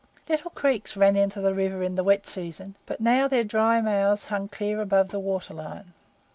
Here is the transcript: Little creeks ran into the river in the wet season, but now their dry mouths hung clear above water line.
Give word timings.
Little 0.27 0.49
creeks 0.49 0.97
ran 0.97 1.15
into 1.15 1.39
the 1.41 1.53
river 1.53 1.83
in 1.83 1.93
the 1.93 2.03
wet 2.03 2.25
season, 2.25 2.73
but 2.87 3.01
now 3.01 3.27
their 3.27 3.43
dry 3.43 3.81
mouths 3.81 4.25
hung 4.33 4.47
clear 4.47 4.81
above 4.81 5.13
water 5.13 5.53
line. 5.53 5.93